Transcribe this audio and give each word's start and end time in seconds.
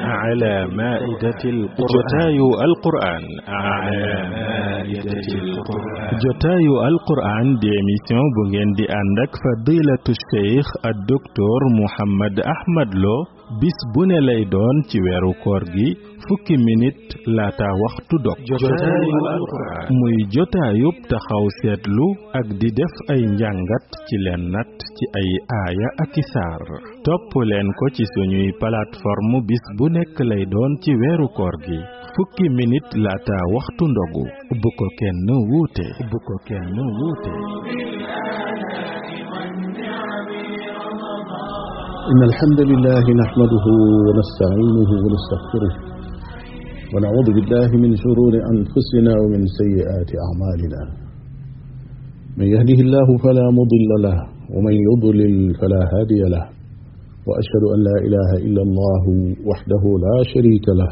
على 0.00 0.66
مائدة 0.66 1.40
القرآن 1.44 1.92
جتاي 1.92 2.38
القرآن 2.68 3.24
على 3.48 4.12
مائدة 4.32 5.26
القرآن 5.40 6.10
جتاي 6.24 6.66
القرآن 6.90 7.46
دي 7.62 7.74
ميسيون 7.88 8.24
بوغين 8.36 8.72
دي 8.76 8.86
di 8.86 9.38
فضيلة 9.44 10.04
الشيخ 10.16 10.66
الدكتور 10.86 11.60
محمد 11.82 12.40
أحمد 12.40 12.94
لو 12.94 13.18
bis 13.58 13.76
bu 13.94 14.02
ne 14.08 14.18
lay 14.26 14.44
doon 14.52 14.76
ci 14.90 14.98
weeru 15.06 15.32
koor 15.42 15.62
gi 15.74 15.88
fukki 16.26 16.54
minit 16.66 17.06
laata 17.36 17.68
waxtu 17.82 18.16
dog 18.24 18.38
muy 19.98 20.16
jotaayub 20.34 20.96
taxaw 21.10 21.44
seetlu 21.58 22.06
ak 22.38 22.46
di 22.60 22.68
def 22.78 22.94
ay 23.12 23.22
njàngat 23.34 23.86
ci 24.06 24.16
leen 24.24 24.42
nat 24.52 24.70
ci 24.96 25.04
ay 25.20 25.30
aaya 25.60 25.88
ak 26.02 26.12
isaar 26.22 26.60
topp 27.04 27.30
leen 27.50 27.68
ko 27.78 27.84
ci 27.96 28.04
suñuy 28.14 28.50
plateforme 28.62 29.38
bis 29.48 29.64
bu 29.78 29.86
nekk 29.94 30.16
lay 30.30 30.44
doon 30.52 30.72
ci 30.82 30.90
weeru 31.02 31.26
koor 31.36 31.54
gi 31.66 31.80
fukki 32.14 32.46
minit 32.58 32.86
laata 33.04 33.36
waxtu 33.54 33.84
ndogu 33.92 34.24
bu 34.62 34.68
ko 34.78 34.86
kenn 34.98 35.28
wuute 35.50 35.86
bu 36.10 36.18
ko 36.26 36.34
kenn 36.46 36.74
wuute 36.98 37.32
إن 42.12 42.22
الحمد 42.30 42.60
لله 42.70 43.04
نحمده 43.22 43.66
ونستعينه 44.06 44.90
ونستغفره 45.02 45.72
ونعوذ 46.92 47.28
بالله 47.36 47.68
من 47.82 47.90
شرور 48.04 48.32
أنفسنا 48.54 49.12
ومن 49.22 49.42
سيئات 49.60 50.10
أعمالنا 50.26 50.80
من 52.38 52.46
يهده 52.54 52.78
الله 52.86 53.08
فلا 53.24 53.46
مضل 53.60 53.88
له 54.06 54.16
ومن 54.54 54.74
يضلل 54.88 55.34
فلا 55.60 55.82
هادي 55.92 56.20
له 56.34 56.44
وأشهد 57.28 57.64
أن 57.74 57.78
لا 57.88 57.96
إله 58.06 58.28
إلا 58.46 58.62
الله 58.68 59.02
وحده 59.50 59.84
لا 60.06 60.16
شريك 60.34 60.66
له 60.80 60.90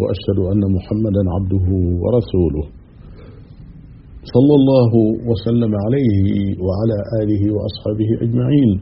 وأشهد 0.00 0.38
أن 0.52 0.62
محمدا 0.76 1.22
عبده 1.36 1.68
ورسوله 2.02 2.64
صلى 4.34 4.54
الله 4.60 4.92
وسلم 5.30 5.72
عليه 5.84 6.18
وعلى 6.66 6.96
آله 7.22 7.42
وأصحابه 7.56 8.08
أجمعين 8.26 8.72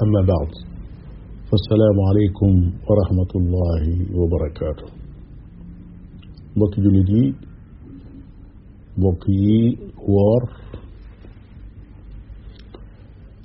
أما 0.00 0.20
بعد 0.28 0.52
فالسلام 1.48 1.96
عليكم 2.08 2.72
ورحمة 2.90 3.32
الله 3.36 3.82
وبركاته 4.18 4.86
بوكي 6.56 6.80
جولدي 6.80 7.34
بوكي 8.96 9.76
وار 10.14 10.42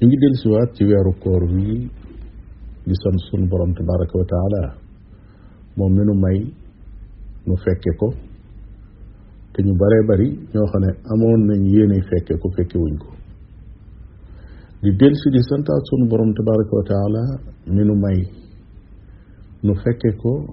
نجي 0.04 0.16
ديل 0.22 0.36
سوات 0.44 0.70
تي 0.78 0.86
ويرو 0.86 1.12
كوروي 1.24 1.74
دي 2.88 2.96
سانسون 3.04 3.50
بروم 3.52 3.72
تبارك 3.74 4.16
وتعالى 4.16 4.64
مؤمن 5.78 6.08
مي 6.24 6.38
نو 7.48 7.56
فككو 7.64 8.10
باري 9.82 10.00
باري 10.10 10.30
ньо 10.54 10.64
امون 11.14 11.40
ناني 11.48 11.70
ييني 11.76 12.02
فككو 12.10 12.50
فكيوونكو 12.56 13.27
di 14.80 14.94
delsi 14.96 15.30
di 15.32 15.42
santaat 15.42 15.82
sunu 15.90 16.06
borom 16.08 16.34
tabaraka 16.38 16.70
wa 16.78 16.84
taala 16.86 17.24
mi 17.74 17.82
nu 17.84 17.96
may 17.98 18.20
nu 19.66 19.74
fekkee 19.74 20.14
ko 20.22 20.46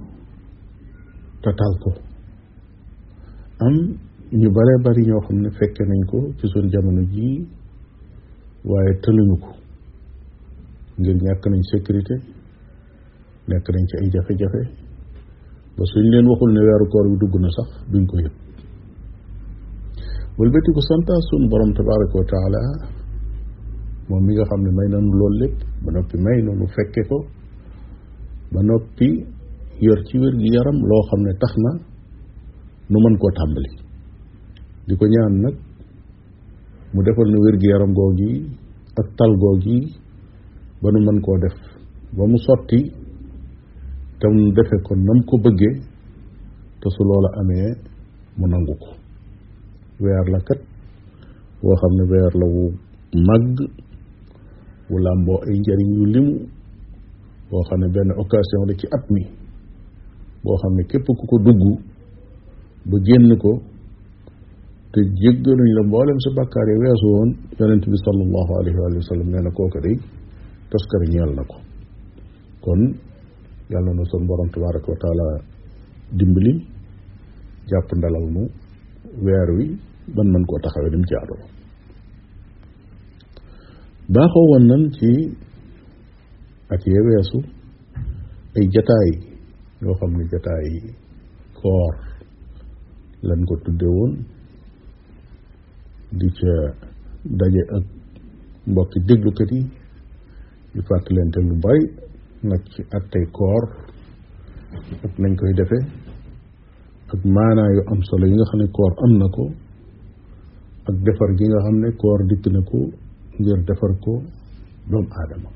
te 1.44 1.52
tal 1.52 1.74
ko 1.84 1.92
am 3.66 3.76
ñu 4.32 4.48
bare 4.48 4.74
bari 4.84 5.02
ñoo 5.04 5.20
xam 5.28 5.38
ne 5.44 5.50
fekke 5.52 5.84
nañ 5.84 6.00
ko 6.10 6.18
ci 6.40 6.48
suñ 6.48 6.66
jamono 6.72 7.02
jii 7.12 7.44
waaye 8.64 8.92
tëluñu 9.04 9.36
ko 9.44 9.50
ngir 10.98 11.16
ñàkk 11.20 11.44
nañ 11.52 11.60
sécurité 11.70 12.14
nekk 13.48 13.66
nañ 13.76 13.84
ci 13.88 13.94
ay 14.00 14.08
jafe-jafe 14.14 14.62
ba 15.76 15.82
suñ 15.92 16.04
leen 16.12 16.24
waxul 16.30 16.50
ne 16.56 16.60
weeru 16.66 16.86
koor 16.92 17.06
bi 17.12 17.16
dugg 17.22 17.34
na 17.44 17.48
sax 17.56 17.68
duñ 17.92 18.04
ko 18.08 18.14
yëpp 18.22 20.66
ko 20.76 20.80
santaat 20.88 21.22
sunu 21.28 21.46
borom 21.52 21.70
tabaraka 21.76 22.14
wa 22.20 22.24
taala 22.34 22.62
moom 24.08 24.22
mi 24.26 24.32
nga 24.36 24.44
xam 24.50 24.60
ne 24.64 24.70
may 24.76 24.88
nanu 24.92 25.10
loolu 25.20 25.36
lépp 25.40 25.56
ba 25.82 25.88
noppi 25.94 26.16
may 26.24 26.38
nanu 26.46 26.64
fekke 26.76 27.02
ko 27.10 27.16
ba 28.52 28.60
noppi 28.68 29.08
yor 29.84 29.98
ci 30.06 30.14
wér 30.20 30.34
gi 30.40 30.48
yaram 30.54 30.78
loo 30.90 31.02
xam 31.08 31.20
ne 31.24 31.32
tax 31.42 31.52
na 31.64 31.70
nu 32.90 32.96
mën 33.04 33.16
koo 33.22 33.30
tàmbali 33.38 33.72
di 34.86 34.92
ko 35.00 35.04
ñaan 35.14 35.34
nag 35.44 35.56
mu 36.92 37.00
defal 37.06 37.28
nu 37.32 37.38
wér 37.44 37.56
gi 37.60 37.68
yaram 37.72 37.92
googi 37.98 38.30
ak 39.00 39.08
tal 39.18 39.32
googi 39.44 39.78
ba 40.82 40.88
nu 40.92 40.98
mën 41.06 41.18
koo 41.24 41.36
def 41.44 41.58
ba 42.16 42.24
mu 42.30 42.36
sotti 42.46 42.80
te 44.18 44.26
mu 44.34 44.52
defe 44.56 44.76
ko 44.86 44.92
nam 44.96 45.18
ko 45.28 45.34
bëggee 45.44 45.74
te 46.80 46.86
su 46.94 47.00
loola 47.08 47.28
amee 47.40 47.70
mu 48.38 48.44
nangu 48.52 48.74
ko 48.84 48.90
weer 50.02 50.24
la 50.32 50.38
kat 50.48 50.60
woo 51.62 51.76
xam 51.80 51.92
ne 51.98 52.04
weer 52.12 52.32
la 52.40 52.46
wu 52.54 52.64
màgg 53.28 53.56
mu 54.90 54.96
làmboo 55.06 55.36
ay 55.48 55.56
njariñ 55.62 55.88
yu 55.98 56.04
limu 56.14 56.34
boo 57.50 57.62
xam 57.68 57.78
ne 57.82 57.88
benn 57.94 58.10
occasion 58.22 58.60
la 58.68 58.74
ci 58.80 58.86
at 58.96 59.04
mi 59.14 59.22
boo 60.44 60.56
xam 60.62 60.72
ne 60.78 60.82
képp 60.90 61.06
ku 61.18 61.24
ko 61.30 61.36
dugg 61.46 61.62
ba 62.90 62.96
génn 63.06 63.30
ko 63.44 63.52
te 64.92 65.00
jéggaluñ 65.22 65.68
la 65.76 65.82
mboolem 65.88 66.18
si 66.24 66.28
bàkkaar 66.36 66.66
yi 66.72 66.76
weesu 66.82 67.06
woon 67.14 67.30
yonent 67.58 67.84
bi 67.92 67.96
sallallahu 68.06 68.50
alayhi 68.60 68.78
wa 68.82 69.06
sallam 69.10 69.26
nee 69.32 69.42
na 69.46 69.50
kooka 69.58 69.78
day 69.84 69.96
taskari 70.70 71.06
ñeel 71.12 71.32
na 71.38 71.42
ko 71.50 71.56
kon 72.64 72.80
yàlla 73.72 73.90
na 73.98 74.04
son 74.10 74.22
borom 74.28 74.48
tabaraka 74.54 74.88
wa 74.92 74.98
taala 75.02 75.26
dimbali 76.18 76.52
jàpp 77.70 77.88
ndalal 77.98 78.26
nu 78.36 78.42
weer 79.24 79.48
wi 79.56 79.64
ban 80.14 80.26
mën 80.32 80.44
koo 80.48 80.58
taxawee 80.62 80.90
ni 80.92 80.98
mu 81.02 81.08
jaadoo 81.12 81.42
baaxo 84.12 84.40
woon 84.50 84.64
nan 84.70 84.82
ci 84.96 85.08
ak 86.72 86.82
yee 86.92 87.02
weesu 87.06 87.38
ay 88.56 88.64
jataay 88.74 89.10
yoo 89.82 89.94
xam 90.00 90.12
ne 90.16 90.24
jataay 90.32 90.76
koor 91.58 91.94
lan 93.28 93.40
ko 93.48 93.54
tudde 93.64 93.86
woon 93.96 94.12
di 96.18 96.28
ca 96.38 96.54
daje 97.38 97.62
ak 97.76 97.84
mbokki 98.70 98.98
déglukat 99.08 99.50
yi 99.56 99.62
di 100.74 100.80
fàttalente 100.88 101.38
lu 101.48 101.56
bari 101.64 101.84
nag 102.48 102.62
ci 102.72 102.80
attey 102.96 103.24
koor 103.36 103.62
ak 105.04 105.14
nañ 105.22 105.32
koy 105.40 105.52
defe 105.58 105.78
ak 107.12 107.20
maanaa 107.36 107.70
yu 107.76 107.82
am 107.92 108.00
solo 108.08 108.24
yi 108.28 108.34
nga 108.36 108.44
xam 108.50 108.58
ne 108.60 108.66
koor 108.76 108.92
am 109.04 109.12
na 109.20 109.26
ko 109.36 109.44
ak 110.88 110.96
defar 111.06 111.30
gi 111.38 111.46
nga 111.50 111.60
xam 111.64 111.76
ne 111.82 111.88
koor 112.00 112.18
dikk 112.28 112.46
na 112.56 112.60
ko 112.70 112.80
ngir 113.38 113.58
defar 113.66 113.92
ko 114.02 114.14
doomu 114.90 115.10
aadama 115.18 115.50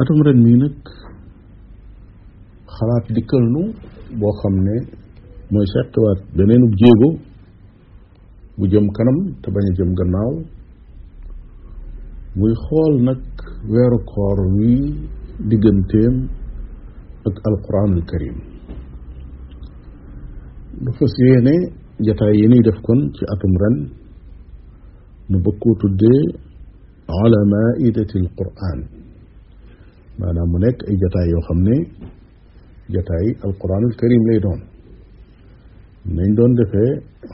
atum 0.00 0.18
ren 0.26 0.38
mii 0.44 0.58
nag 0.60 0.76
xalaat 2.76 3.04
dikkal 3.16 3.44
nu 3.54 3.60
boo 4.20 4.32
xam 4.42 4.54
ne 4.66 4.76
mooy 5.52 5.66
seqwaat 5.72 6.18
beneenub 6.36 6.72
jéego 6.80 7.08
bu 8.58 8.64
jëm 8.72 8.86
kanam 8.96 9.18
te 9.42 9.48
bañ 9.54 9.64
jëm 9.76 9.90
gannaaw 9.98 10.32
muy 12.38 12.54
xool 12.64 12.94
nag 13.08 13.22
weeru 13.72 13.98
koor 14.10 14.38
wi 14.54 14.72
digganteem 15.48 16.14
ak 17.28 17.36
alquranul 17.48 18.02
karim 18.10 18.36
du 20.84 20.90
fas 20.98 21.14
yéene 21.26 21.52
jataay 22.04 22.34
yi 22.40 22.46
nuy 22.50 22.62
def 22.66 22.78
kon 22.86 23.00
ci 23.14 23.22
atum 23.34 23.52
ren 23.62 23.76
مبكو 25.30 25.74
تدي 25.74 26.20
على 27.18 27.38
مائدة 27.52 28.10
القرآن 28.16 28.78
أنا 30.30 30.42
منك 30.54 30.88
أي 30.90 30.94
جتاي 31.02 31.30
وخمني 31.36 31.78
جتاي 32.94 33.26
القرآن 33.50 33.84
الكريم 33.84 34.20
ليدون 34.32 34.60
من 36.16 36.34
دون 36.34 36.54
دفع 36.60 36.78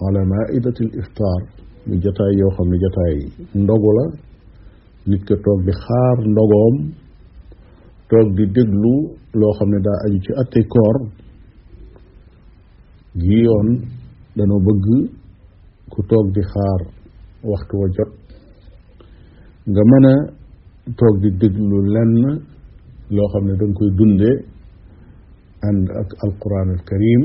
على 0.06 0.20
مائدة 0.32 0.76
الإفطار 0.86 1.40
من 1.86 1.98
جتاي 2.04 2.36
وخمني 2.46 2.76
جتاي 2.84 3.16
ندغولا 3.62 4.06
نتك 5.08 5.28
توق 5.44 5.60
دي 5.66 5.72
خار 5.72 6.18
ندغوم 6.28 6.76
توق 8.10 8.36
دي 8.36 8.44
دقلو 8.46 8.96
لو 9.38 9.52
خمني 9.60 9.82
دا 9.86 9.92
أجي 10.06 10.32
أتي 10.48 10.62
كور 10.72 11.08
جيون 13.16 13.68
دانو 14.36 14.58
بغ 14.66 14.84
كتوق 15.92 16.26
دي 16.36 16.42
خار 16.52 16.99
waxtu 17.44 17.74
wa 17.80 17.86
jot 17.96 18.10
nga 19.72 19.82
mën 19.90 20.04
a 20.12 20.14
toog 20.98 21.14
di 21.22 21.28
déglu 21.40 21.78
lenn 21.94 22.14
loo 23.16 23.28
xam 23.32 23.44
ne 23.46 23.52
koy 23.78 23.90
dundee 23.98 24.36
ànd 25.68 25.86
ak 26.00 26.08
alquran 26.24 26.68
alkarim 26.74 27.22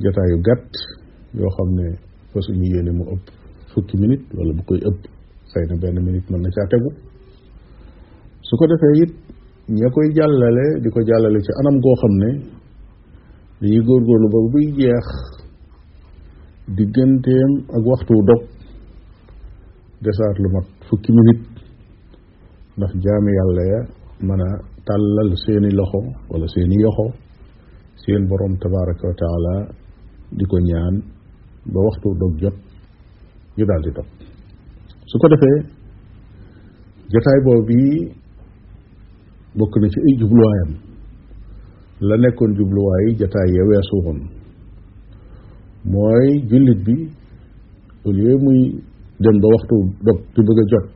karim 0.00 0.32
yu 0.32 0.38
gàtt 0.46 0.70
yoo 1.38 1.50
xam 1.56 1.68
ne 1.78 1.84
fa 2.30 2.38
suñu 2.46 2.66
yéene 2.72 2.90
mu 2.98 3.04
ëpp 3.14 3.24
fukki 3.72 3.94
minute 4.02 4.24
wala 4.38 4.52
bu 4.58 4.62
koy 4.68 4.80
ëpp 4.88 5.00
xëy 5.50 5.64
na 5.68 5.74
benn 5.82 5.98
minute 6.08 6.28
mën 6.30 6.40
na 6.42 6.50
caa 6.56 6.68
tegu 6.72 6.90
su 8.46 8.52
ko 8.58 8.64
defee 8.72 8.96
it 9.04 9.12
ña 9.78 9.88
koy 9.94 10.06
jàllale 10.16 10.64
di 10.82 10.88
ko 10.94 11.00
jàllale 11.08 11.38
ci 11.46 11.50
anam 11.60 11.76
goo 11.84 11.96
xam 12.02 12.14
ne 12.22 12.28
dañuy 13.60 13.82
góorgóorlu 13.86 14.28
ba 14.34 14.40
buy 14.52 14.64
jeex 14.78 15.08
digentem 16.76 17.50
ak 17.76 17.82
waxtu 17.90 18.14
dog 18.28 18.42
desaat 20.04 20.36
lu 20.42 20.48
mat 20.54 20.66
fukki 20.88 21.10
minute 21.18 21.44
ndax 22.78 22.90
jaami 23.04 23.30
yàlla 23.38 23.62
ya 23.72 23.78
mën 24.28 24.40
a 24.48 24.50
tàllal 24.86 25.30
seeni 25.44 25.70
loxo 25.78 26.00
wala 26.30 26.46
seeni 26.54 26.76
yoxo 26.84 27.06
seen 28.02 28.22
borom 28.30 28.54
tabaraka 28.62 29.04
wa 29.10 29.16
taala 29.22 29.54
di 30.38 30.44
ko 30.50 30.56
ñaan 30.70 30.94
ba 31.72 31.78
waxtu 31.86 32.08
dog 32.20 32.32
jot 32.42 32.56
ñu 33.56 33.64
daal 33.70 33.82
di 33.86 33.90
dog 33.96 34.08
su 35.10 35.14
ko 35.20 35.26
defee 35.32 35.58
jotaay 37.12 37.40
boobu 37.44 37.64
bi 37.68 37.80
bokk 39.58 39.72
na 39.80 39.86
ci 39.92 39.98
ay 40.06 40.14
jubluwaayam 40.20 40.70
la 42.08 42.14
nekkoon 42.22 42.52
jubluwaay 42.58 43.06
jataay 43.18 43.48
ya 43.56 43.62
weesu 43.68 43.96
woon 44.04 44.20
mooy 45.84 46.40
jullit 46.48 46.78
bi 46.86 47.08
au 48.04 48.12
lieu 48.12 48.36
muy 48.38 48.80
dem 49.20 49.36
ba 49.40 49.48
waxtu 49.54 49.76
dog 50.04 50.18
di 50.34 50.40
bëgg 50.46 50.60
a 50.62 50.64
jot 50.70 50.86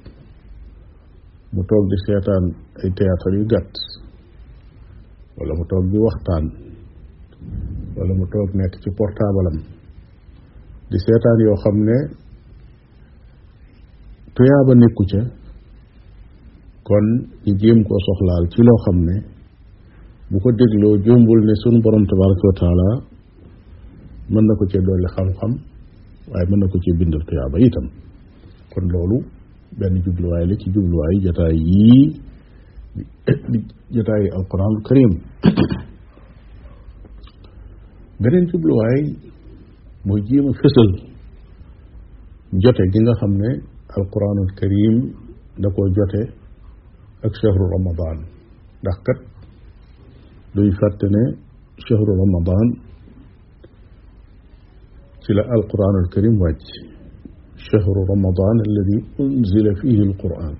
mu 1.52 1.62
toog 1.70 1.84
di 1.90 1.96
seetaan 2.06 2.44
ay 2.82 2.90
théâtre 2.98 3.36
yu 3.38 3.44
gàtt 3.52 3.74
wala 5.36 5.52
mu 5.58 5.64
toog 5.70 5.84
di 5.92 5.98
waxtaan 6.06 6.44
wala 7.96 8.12
mu 8.18 8.26
toog 8.34 8.50
nekk 8.58 8.74
ci 8.82 8.90
portablam 8.98 9.56
di 10.90 10.96
seetaan 11.04 11.38
yoo 11.46 11.56
xam 11.62 11.76
ne 11.88 11.96
tuyaaba 14.34 14.72
nekku 14.74 15.02
ca 15.10 15.20
kon 16.88 17.06
ñu 17.44 17.52
jéem 17.60 17.80
koo 17.86 17.98
soxlaal 18.06 18.44
ci 18.52 18.60
loo 18.68 18.78
xam 18.84 18.98
ne 19.08 19.14
bu 20.30 20.36
ko 20.42 20.48
dégloo 20.58 20.94
jumbul 21.04 21.40
ne 21.44 21.54
suñu 21.62 21.78
borom 21.84 22.04
tabaraka 22.10 22.46
wa 22.50 22.56
taala 22.62 22.88
mën 24.32 24.44
na 24.46 24.54
ko 24.58 24.64
cee 24.70 24.82
dolli 24.86 25.08
xam-xam 25.14 25.52
waaye 26.30 26.44
mën 26.50 26.58
na 26.60 26.66
ko 26.72 26.76
ci 26.82 26.90
bindal 26.98 27.20
tuyaaba 27.28 27.56
itam 27.66 27.86
kon 28.72 28.84
loolu 28.94 29.16
benn 29.78 29.94
jubluwaay 30.04 30.44
la 30.50 30.54
ci 30.60 30.66
jubluwaay 30.74 31.14
jotaay 31.24 31.56
yii 31.72 32.04
di 33.50 33.58
jataay 33.94 34.24
alquranul 34.38 34.82
karim 34.88 35.12
beneen 38.22 38.46
jubluwaay 38.50 39.00
mooy 40.06 40.20
jéem 40.28 40.46
a 40.50 40.52
fësal 40.60 40.90
jote 42.62 42.82
gi 42.92 42.98
nga 43.04 43.14
xam 43.20 43.32
ne 43.42 43.50
alquranul 43.96 44.50
karim 44.58 44.94
da 45.62 45.68
koo 45.74 45.86
jote 45.96 46.20
ak 47.26 47.32
chahru 47.40 47.64
ramadan 47.76 48.18
ndax 48.80 48.96
kat 49.06 49.18
duñ 50.54 50.70
fàtte 50.78 51.06
ne 51.14 51.22
chahru 51.86 52.12
ramadan 52.22 52.68
تلا 55.26 55.44
القرآن 55.60 55.94
الكريم 56.04 56.34
واج 56.42 56.62
شهر 57.68 57.94
رمضان 58.12 58.56
الذي 58.68 58.98
أنزل 59.24 59.66
فيه 59.82 59.98
القرآن 60.08 60.54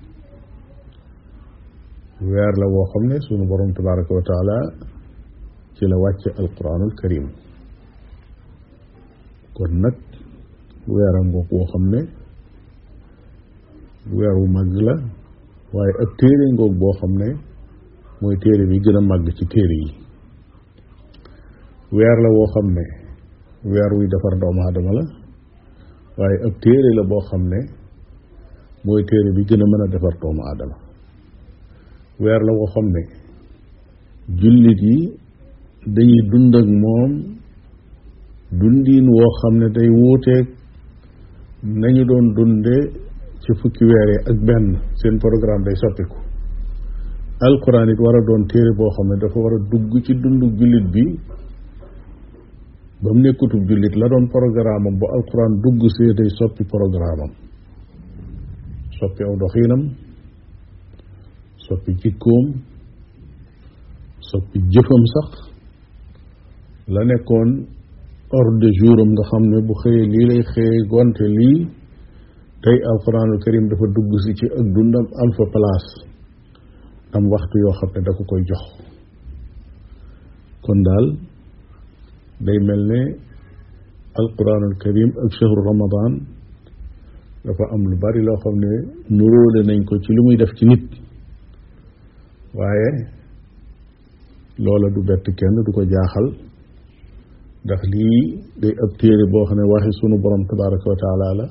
ويار 2.25 2.53
لو 2.63 2.73
خمني 2.93 3.17
سنبرم 3.29 3.69
تبارك 3.79 4.09
وتعالى 4.17 4.57
تلا 5.79 5.95
واج 6.03 6.21
القرآن 6.43 6.81
الكريم 6.89 7.25
كنت 9.57 10.01
ويارم 10.91 11.27
وقو 11.37 11.59
خمني 11.71 12.01
ويارو 14.15 14.45
مجلة 14.57 14.95
waaye 15.77 15.93
ak 16.03 16.11
téere 16.19 16.45
ngoog 16.53 16.75
boo 16.81 16.93
xam 16.99 17.11
ne 17.19 17.29
mooy 18.21 18.35
téere 18.43 18.63
bi 18.69 18.77
gën 18.85 18.97
a 18.99 19.01
màgg 19.09 19.27
ci 19.37 19.45
téere 19.53 19.77
yi 19.83 19.91
weer 21.97 22.17
weer 23.71 23.89
wuy 23.97 24.07
defar 24.13 24.33
doomu 24.41 24.61
aadama 24.67 24.91
la 24.97 25.03
waaye 26.19 26.37
ak 26.47 26.53
téere 26.65 26.89
la 26.97 27.03
boo 27.11 27.21
xam 27.29 27.41
ne 27.53 27.59
mooy 28.85 29.01
téere 29.11 29.29
bi 29.35 29.41
gën 29.49 29.61
a 29.63 29.65
mën 29.71 29.81
a 29.85 29.87
defar 29.95 30.13
doomu 30.21 30.41
adama 30.53 30.75
weer 32.21 32.41
la 32.47 32.51
woo 32.59 32.67
xam 32.73 32.85
ne 32.95 33.01
jullit 34.41 34.81
yi 34.89 34.97
dañuy 35.95 36.21
dund 36.31 36.53
ak 36.59 36.67
moom 36.83 37.11
dundiin 38.61 39.07
woo 39.17 39.29
xam 39.41 39.53
ne 39.61 39.67
day 39.75 39.89
wuuteeg 39.99 40.45
nañu 41.81 42.03
doon 42.09 42.25
dunde 42.35 42.75
ci 43.41 43.51
fukki 43.61 43.83
weer 43.91 44.07
yi 44.13 44.17
ak 44.31 44.37
benn 44.47 44.65
seen 45.01 45.15
programme 45.23 45.63
day 45.67 45.75
soppiku 45.81 46.17
alquran 47.47 47.89
it 47.93 47.99
war 48.03 48.17
doon 48.27 48.41
téere 48.51 48.71
boo 48.79 48.91
xam 48.95 49.07
ne 49.09 49.15
dafa 49.21 49.37
war 49.43 49.53
a 49.57 49.59
dugg 49.71 49.91
ci 50.05 50.13
dundu 50.21 50.45
jullit 50.59 50.87
bi 50.95 51.05
ba 53.03 53.09
mu 53.13 53.19
nekkutub 53.21 53.63
jullit 53.67 53.95
la 53.95 54.07
doon 54.07 54.25
programme 54.35 54.87
am 54.87 54.95
bu 54.99 55.05
alquran 55.17 55.51
dugg 55.63 55.79
see 55.95 56.13
day 56.19 56.29
soppi 56.39 56.63
programme 56.73 57.21
am 57.25 57.31
soppi 58.99 59.21
aw 59.27 59.33
doxiinam 59.43 59.81
soppi 61.65 61.91
jikkoom 62.01 62.45
soppi 64.29 64.57
jëfam 64.73 65.03
sax 65.13 65.29
la 66.95 67.01
nekkoon 67.11 67.49
ordre 68.37 68.57
de 68.63 68.69
jour 68.79 68.99
nga 69.11 69.23
xam 69.31 69.43
ne 69.51 69.57
bu 69.67 69.73
xëyee 69.81 70.05
lii 70.13 70.27
lay 70.29 70.41
xëyee 70.53 70.81
gonte 70.91 71.25
lii 71.37 71.59
tey 72.63 72.77
alquranul 72.91 73.39
karim 73.43 73.65
dafa 73.69 73.85
dugg 73.95 74.11
si 74.23 74.31
ci 74.39 74.45
ak 74.59 74.65
dundam 74.75 75.05
am 75.21 75.29
fa 75.37 75.45
place 75.53 75.93
am 77.15 77.23
waxtu 77.33 77.55
yoo 77.63 77.75
xam 77.79 77.89
ne 77.95 77.99
da 78.05 78.11
ko 78.17 78.23
koy 78.29 78.41
jox 78.49 78.63
kon 80.63 80.79
daal 80.87 81.05
ديملني 82.49 83.01
القرآن 84.23 84.63
الكريم 84.71 85.09
الشهر 85.27 85.57
رمضان 85.71 86.11
دفع 87.47 87.65
أم 87.75 87.83
الباري 87.91 88.21
لا 88.27 88.35
خمني 88.43 88.73
نورو 89.19 89.43
لننكو 89.55 89.93
تلمو 90.05 90.31
يدفت 90.35 90.59
نت 90.69 90.83
وهي 92.57 92.85
لولا 94.65 94.87
دو 94.95 95.01
بيت 95.09 95.25
كان 95.39 95.55
دو 95.65 95.71
جاخل 95.95 96.25
دخلي 97.71 98.13
دي 98.61 98.69
أبتير 98.85 99.19
بوخنا 99.33 99.63
واحد 99.71 99.91
سنو 100.01 100.15
برام 100.25 100.41
تبارك 100.51 100.81
وتعالى 100.91 101.29
لا 101.41 101.47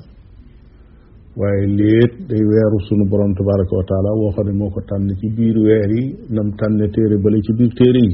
waaye 1.41 1.65
léet 1.79 2.13
day 2.29 2.43
weeru 2.51 2.77
sunu 2.87 3.03
borom 3.11 3.31
tabaraka 3.39 3.73
wa 3.79 3.83
taala 3.89 4.09
woo 4.19 4.29
xam 4.35 4.45
ne 4.47 4.53
moo 4.59 4.69
ko 4.75 4.79
tànn 4.89 5.09
ci 5.19 5.27
biir 5.35 5.57
weer 5.67 5.89
yi 5.95 6.03
nam 6.35 6.47
tànne 6.59 6.85
téere 6.95 7.17
bële 7.25 7.39
ci 7.45 7.51
biir 7.57 7.71
téere 7.79 8.01
yi 8.07 8.13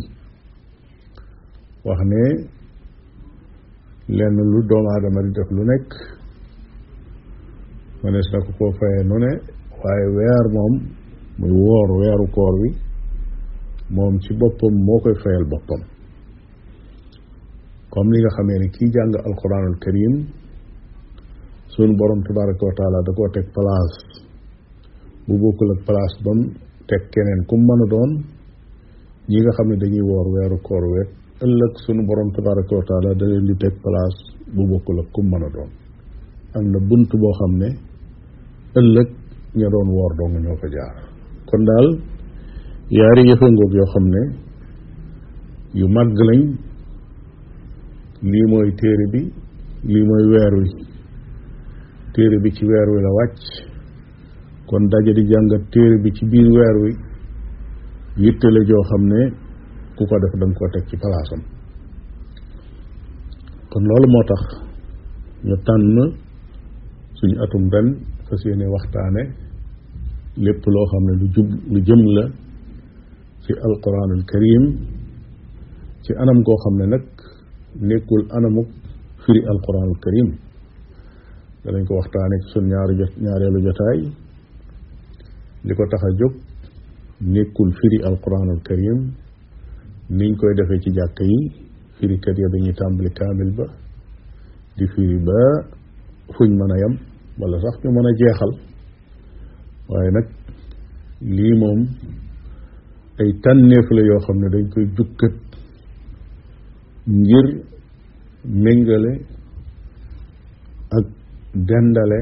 wax 1.85 1.99
ne 2.11 2.23
lenn 4.07 4.33
lu 4.37 4.61
doomu 4.67 4.89
aadama 4.89 5.21
di 5.23 5.29
def 5.35 5.49
lu 5.55 5.63
nekk 5.71 5.89
mënees 8.03 8.27
na 8.33 8.39
ko 8.45 8.51
koo 8.57 8.71
fayee 8.79 9.03
nu 9.09 9.15
waaye 9.81 10.07
weer 10.17 10.45
moom 10.57 10.73
muy 11.39 11.51
woor 11.63 11.89
weeru 12.01 12.25
koor 12.35 12.53
wi 12.61 12.69
moom 13.95 14.13
ci 14.23 14.31
boppam 14.39 14.73
moo 14.87 14.99
koy 15.03 15.13
fayal 15.23 15.43
boppam 15.51 15.81
comme 17.93 18.11
li 18.13 18.19
nga 18.21 18.31
xamee 18.37 18.59
ni 18.61 18.67
kii 18.75 18.89
jàng 18.93 19.11
alquranul 19.27 19.75
karim 19.83 20.13
sunu 21.73 21.93
borom 21.99 22.21
tabaraka 22.25 22.63
wa 22.67 22.73
taala 22.79 22.99
da 23.07 23.11
koo 23.17 23.27
teg 23.35 23.45
place 23.55 23.99
bu 25.27 25.33
bokkul 25.41 25.71
ak 25.77 25.81
place 25.87 26.17
bam 26.25 26.39
teg 26.89 27.01
keneen 27.13 27.41
ku 27.49 27.55
mën 27.57 27.81
a 27.85 27.87
doon 27.93 28.11
ñi 29.29 29.39
nga 29.41 29.51
xam 29.57 29.67
ne 29.69 29.75
dañuy 29.81 30.01
woor 30.09 30.27
weeru 30.35 30.57
koor 30.67 30.85
wet 30.95 31.11
ëllëg 31.45 31.73
sunu 31.83 32.03
borom 32.05 32.29
tabaraka 32.37 32.73
wa 32.77 32.83
taala 32.89 33.13
da 33.19 33.25
leen 33.25 33.45
di 33.49 33.55
teg 33.61 33.73
place 33.83 34.19
bu 34.53 34.61
bokkul 34.69 34.97
ak 35.01 35.07
ku 35.13 35.19
mën 35.23 35.43
a 35.47 35.49
doon 35.55 35.69
am 36.57 36.65
na 36.71 36.79
bunt 36.89 37.09
boo 37.21 37.33
xam 37.39 37.53
ne 37.61 37.69
ëllëg 38.79 39.09
ña 39.57 39.67
doon 39.73 39.89
woor 39.95 40.11
dong 40.19 40.35
ñoo 40.45 40.57
fa 40.61 40.67
jaar 40.75 40.95
kon 41.49 41.61
daal 41.69 41.87
yaari 42.97 43.21
yëfangoog 43.29 43.71
yoo 43.79 43.89
xam 43.93 44.05
ne 44.13 44.21
yu 45.79 45.85
màgg 45.95 46.17
lañ 46.29 46.41
lii 48.31 48.45
mooy 48.51 48.69
téere 48.79 49.05
bi 49.13 49.21
lii 49.91 50.05
mooy 50.09 50.23
weer 50.31 50.53
wi 50.59 50.67
téere 52.13 52.37
bi 52.43 52.49
ci 52.55 52.63
weer 52.69 52.87
wi 52.93 52.99
la 53.05 53.11
wàcc 53.17 53.41
kon 54.69 54.83
daje 54.91 55.11
di 55.17 55.23
jàngat 55.29 55.63
téere 55.73 55.97
bi 56.03 56.09
ci 56.17 56.23
biir 56.31 56.47
weer 56.55 56.75
wi 56.83 56.91
yitte 58.23 58.47
la 58.55 58.61
joo 58.69 58.83
xam 58.89 59.03
ne 59.13 59.23
ku 59.95 60.01
ko 60.07 60.15
def 60.21 60.33
dang 60.39 60.53
ko 60.55 60.63
tek 60.73 60.85
ci 60.89 60.95
palasam 61.01 61.41
kon 63.71 63.83
lolu 63.89 64.07
motax 64.15 64.41
ñu 65.47 65.55
tan 65.67 65.83
suñu 67.17 67.37
atum 67.43 67.63
ben 67.71 67.87
fasiyene 68.27 68.65
waxtane 68.73 69.23
lepp 70.45 70.63
lo 70.73 70.81
xamne 70.91 71.13
lu 71.19 71.25
jub 71.33 71.49
lu 71.73 71.79
jëm 71.87 72.01
la 72.17 72.25
ci 73.43 73.51
alquranul 73.67 74.23
karim 74.31 74.63
ci 76.03 76.11
anam 76.21 76.39
go 76.45 76.53
xamne 76.63 76.85
nak, 76.91 77.05
nekul 77.87 78.21
anamuk 78.37 78.67
firi 79.23 79.41
alquranul 79.51 79.97
karim 80.03 80.29
dañ 81.75 81.83
ko 81.87 81.91
waxtane 81.99 82.35
ci 82.43 82.47
sun 82.51 82.65
ñaaru 82.71 82.93
ñaarelu 83.25 83.59
jotaay 83.67 83.99
li 85.67 85.73
taxajuk 85.91 86.33
nekul 87.35 87.69
firi 87.79 87.97
alquranul 88.09 88.61
karim 88.67 88.99
niñ 90.17 90.31
koy 90.39 90.53
defee 90.57 90.79
ci 90.83 90.89
jàkk 90.97 91.17
yi 91.31 91.37
firikat 91.97 92.37
ya 92.41 92.47
dañuy 92.53 92.75
tàmbali 92.79 93.09
kaamil 93.19 93.49
ba 93.57 93.65
di 94.77 94.85
firi 94.93 95.17
ba 95.27 95.39
fuñ 96.33 96.49
mën 96.59 96.71
a 96.75 96.77
yem 96.83 96.93
wala 97.39 97.57
sax 97.63 97.75
ñu 97.83 97.89
mën 97.95 98.05
a 98.09 98.11
jeexal 98.19 98.51
waaye 99.89 100.09
nag 100.15 100.27
lii 101.35 101.53
moom 101.61 101.79
ay 103.21 103.29
tànneef 103.43 103.87
la 103.95 104.01
yoo 104.09 104.19
xam 104.25 104.37
ne 104.41 104.47
dañ 104.53 104.65
koy 104.73 104.85
jukkat 104.97 105.35
ngir 107.27 107.47
méngale 108.63 109.11
ak 110.97 111.05
dendale 111.69 112.19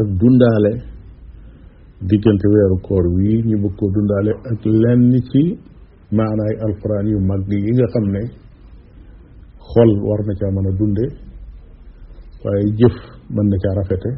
ak 0.00 0.08
dundaale 0.20 0.72
diggante 2.08 2.46
weeru 2.52 2.76
koor 2.86 3.04
wii 3.16 3.38
ñu 3.48 3.56
bëgg 3.62 3.74
ko 3.78 3.84
dundaale 3.94 4.32
ak 4.50 4.58
lenn 4.82 5.12
ci 5.30 5.42
maanaay 6.18 6.54
alquran 6.66 7.06
yu 7.12 7.18
mag 7.30 7.42
yi 7.64 7.72
nga 7.76 7.86
xam 7.92 8.04
ne 8.14 8.20
xol 9.70 9.90
war 10.06 10.20
na 10.26 10.32
caa 10.40 10.52
mën 10.54 10.66
a 10.70 10.72
dunde 10.78 11.04
waaye 12.42 12.64
jëf 12.80 12.96
mën 13.34 13.46
na 13.50 13.56
caa 13.62 13.74
rafete 13.78 14.10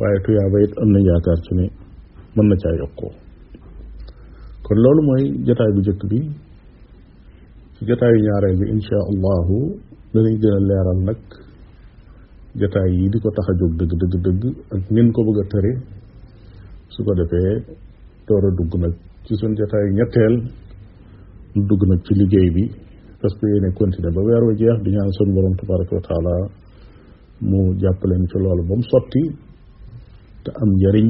waaye 0.00 0.18
tuyaaba 0.24 0.58
it 0.64 0.72
am 0.82 0.88
nañ 0.94 1.04
yaakaar 1.10 1.38
ci 1.44 1.52
ne 1.58 1.66
mën 2.36 2.46
na 2.50 2.56
caa 2.62 2.74
yokkoo 2.82 3.12
kon 4.66 4.78
loolu 4.84 5.00
mooy 5.08 5.24
jataay 5.46 5.70
bu 5.74 5.80
jëkk 5.86 6.02
bi 6.10 6.18
ci 7.74 7.80
jataayu 7.88 8.16
ñaareel 8.26 8.56
bi 8.60 8.66
insha 8.74 8.98
allahu 9.10 9.56
danañ 10.12 10.34
gën 10.42 10.58
leeral 10.68 10.98
nag 11.08 11.20
jataay 12.60 12.88
yi 12.98 13.04
di 13.12 13.18
ko 13.22 13.28
tax 13.34 13.46
a 13.50 13.52
jóg 13.60 13.72
dëgg 13.78 13.92
dëgg 14.00 14.16
dëgg 14.24 14.42
ak 14.74 14.82
nin 14.94 15.08
ko 15.14 15.20
bëgg 15.26 15.40
tëre 15.52 15.72
su 16.92 17.00
ko 17.06 17.12
defee 17.18 17.54
door 18.26 18.46
dugg 18.58 18.74
nag 18.84 18.94
ci 19.26 19.32
sun 19.40 19.52
jotaay 19.58 19.86
ñetteel 19.98 20.34
lu 21.54 21.60
dugg 21.68 21.82
nag 21.90 22.00
ci 22.06 22.12
liggéey 22.20 22.50
bi 22.54 22.64
parce 23.20 23.34
que 23.38 23.44
yéene 23.52 23.68
continuer 23.80 24.12
ba 24.16 24.20
weer 24.26 24.42
wa 24.48 24.52
jeex 24.60 24.78
di 24.84 24.90
ñaan 24.94 25.12
sun 25.18 25.28
borom 25.34 25.54
tabaraka 25.60 25.92
wa 25.98 26.02
taala 26.08 26.34
mu 27.48 27.58
jàppaleen 27.82 28.24
ci 28.30 28.36
loolu 28.42 28.62
ba 28.68 28.74
mu 28.78 28.84
sotti 28.92 29.22
te 30.42 30.50
am 30.62 30.70
njariñ 30.78 31.08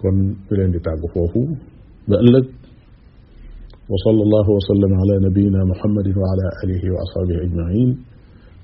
kon 0.00 0.16
ñu 0.16 0.56
leen 0.56 0.70
di 0.74 0.80
tàggu 0.86 1.06
foofu 1.14 1.42
ba 2.10 2.16
ëllëg 2.24 2.46
وصلى 3.92 4.22
الله 4.26 4.46
وسلم 4.58 4.92
على 5.00 5.14
نبينا 5.26 5.60
محمد 5.72 6.08
وعلى 6.18 6.46
اله 6.62 6.82
واصحابه 6.94 7.36
اجمعين 7.46 7.90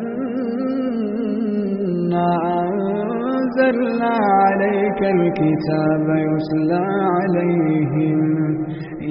أنزلنا 2.62 4.14
عليك 4.43 5.00
الكتاب 5.16 6.07
يسلى 6.28 6.85
عليهم 7.16 8.21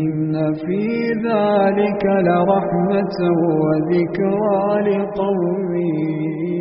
إن 0.02 0.34
في 0.66 0.86
ذلك 1.28 2.04
لرحمة 2.28 3.18
وذكرى 3.42 4.72
لقومين 4.90 6.55